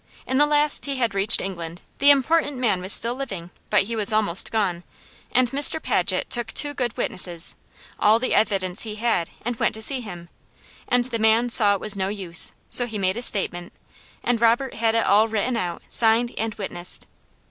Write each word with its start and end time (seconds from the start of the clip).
In 0.25 0.39
the 0.39 0.47
last 0.47 0.85
he 0.85 0.95
had 0.95 1.13
reached 1.13 1.41
England, 1.41 1.83
the 1.99 2.09
important 2.09 2.57
man 2.57 2.81
was 2.81 2.91
still 2.91 3.13
living, 3.13 3.51
but 3.69 3.83
he 3.83 3.95
was 3.95 4.11
almost 4.11 4.49
gone, 4.49 4.83
and 5.31 5.51
Mr. 5.51 5.79
Paget 5.79 6.27
took 6.27 6.47
two 6.51 6.73
good 6.73 6.97
witnesses, 6.97 7.55
all 7.99 8.17
the 8.17 8.33
evidence 8.33 8.81
he 8.81 8.95
had, 8.95 9.29
and 9.45 9.57
went 9.57 9.75
to 9.75 9.81
see 9.83 10.01
him; 10.01 10.29
and 10.87 11.05
the 11.05 11.19
man 11.19 11.51
saw 11.51 11.75
it 11.75 11.79
was 11.79 11.95
no 11.95 12.07
use, 12.07 12.51
so 12.67 12.87
he 12.87 12.97
made 12.97 13.15
a 13.15 13.21
statement, 13.21 13.73
and 14.23 14.41
Robert 14.41 14.73
had 14.73 14.95
it 14.95 15.05
all 15.05 15.27
written 15.27 15.55
out, 15.55 15.83
signed 15.87 16.33
and 16.35 16.55
witnessed. 16.55 17.05